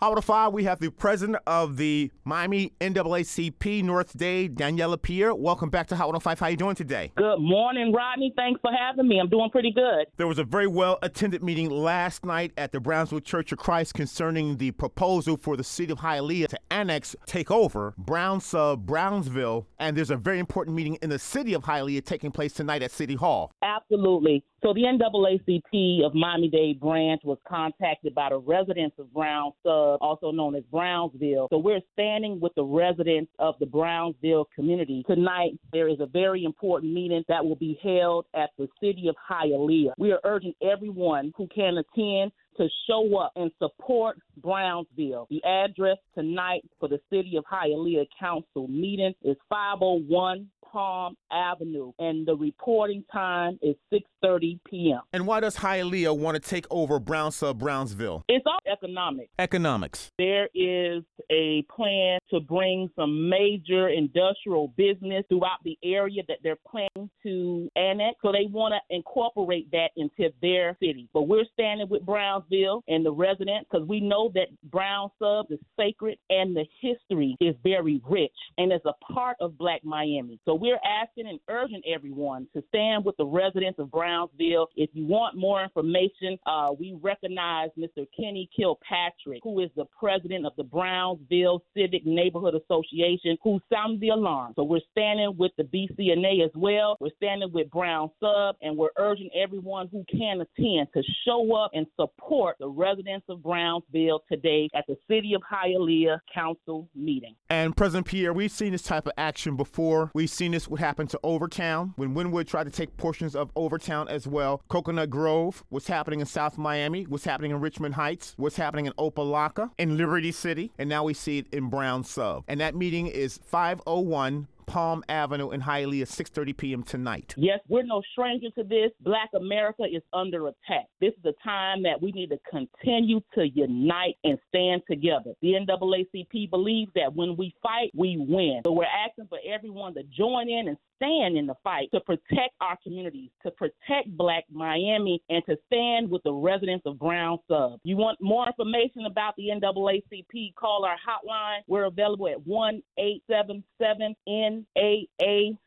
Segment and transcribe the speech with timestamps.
[0.00, 5.34] Howard of Five, we have the president of the Miami NAACP North Day, Daniella Pierre.
[5.34, 6.40] Welcome back to Hot of Five.
[6.40, 7.12] How are you doing today?
[7.18, 8.32] Good morning, Rodney.
[8.34, 9.20] Thanks for having me.
[9.20, 10.06] I'm doing pretty good.
[10.16, 13.92] There was a very well attended meeting last night at the Brownsville Church of Christ
[13.92, 19.66] concerning the proposal for the city of Hialeah to annex, take over Brown Sub Brownsville.
[19.78, 22.90] And there's a very important meeting in the city of Hialeah taking place tonight at
[22.90, 23.52] City Hall.
[23.62, 24.44] Absolutely.
[24.62, 30.30] So the NAACP of Miami-Dade branch was contacted by the residents of Brown Sub, also
[30.30, 31.48] known as Brownsville.
[31.50, 35.02] So we're standing with the residents of the Brownsville community.
[35.06, 39.16] Tonight, there is a very important meeting that will be held at the city of
[39.30, 39.92] Hialeah.
[39.96, 45.26] We are urging everyone who can attend to show up and support Brownsville.
[45.30, 52.26] The address tonight for the City of Hialeah Council meeting is 501 Palm Avenue, and
[52.26, 55.00] the reporting time is 6:30 p.m.
[55.12, 58.24] And why does Hialeah want to take over Brown Sub Brownsville?
[58.28, 59.30] It's all economic.
[59.38, 60.10] Economics.
[60.18, 66.58] There is a plan to bring some major industrial business throughout the area that they're
[66.68, 68.16] planning to annex.
[68.22, 71.08] So they want to incorporate that into their city.
[71.12, 75.58] But we're standing with Brownsville and the residents because we know that Brown Sub is
[75.78, 80.38] sacred and the history is very rich and is a part of Black Miami.
[80.44, 84.68] So we're asking and urging everyone to stand with the residents of Brownsville.
[84.76, 88.06] If you want more information, uh, we recognize Mr.
[88.14, 94.10] Kenny Kilpatrick, who is the president of the Brownsville Civic Neighborhood Association, who sounded the
[94.10, 94.52] alarm.
[94.54, 96.98] So we're standing with the BCNA as well.
[97.00, 101.70] We're standing with Brown Sub, and we're urging everyone who can attend to show up
[101.72, 107.34] and support the residents of Brownsville today at the City of Hialeah Council meeting.
[107.48, 110.10] And President Pierre, we've seen this type of action before.
[110.14, 114.08] We've seen this what happened to Overtown when Wynwood tried to take portions of Overtown
[114.08, 114.62] as well.
[114.68, 118.92] Coconut Grove, what's happening in South Miami, what's happening in Richmond Heights, what's happening in
[118.94, 122.44] Opa-locka, in Liberty City, and now we see it in Brown Sub.
[122.48, 126.82] And that meeting is 501 Palm Avenue in Hialeah, 6:30 p.m.
[126.84, 127.34] tonight.
[127.36, 128.92] Yes, we're no stranger to this.
[129.00, 130.86] Black America is under attack.
[131.00, 135.32] This is a time that we need to continue to unite and stand together.
[135.42, 138.60] The NAACP believes that when we fight, we win.
[138.64, 142.54] So we're asking for everyone to join in and stand in the fight to protect
[142.60, 147.80] our communities, to protect Black Miami, and to stand with the residents of Brown Sub.
[147.84, 150.54] You want more information about the NAACP?
[150.54, 151.60] Call our hotline.
[151.66, 155.60] We're available at 1 877 NAACP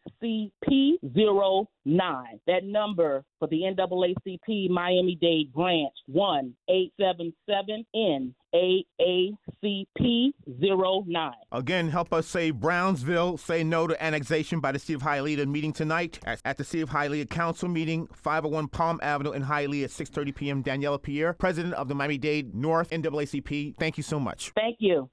[1.86, 2.40] 09.
[2.48, 9.32] That number for the NAACP Miami Dade branch one eight seven seven N A A
[9.62, 11.34] C P zero nine.
[11.52, 15.74] Again, help us say Brownsville, say no to annexation by the City of Hialeah meeting
[15.74, 19.90] tonight at, at the City of Hialeah Council meeting, 501 Palm Avenue in Hialeah at
[19.90, 20.62] 6:30 p.m.
[20.62, 23.76] Daniella Pierre, President of the Miami Dade North NAACP.
[23.78, 24.52] Thank you so much.
[24.56, 25.10] Thank you.